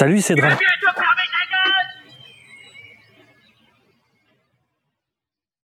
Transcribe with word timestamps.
Salut 0.00 0.22
Cédric. 0.22 0.69